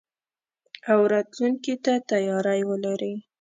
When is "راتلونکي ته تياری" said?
1.11-2.61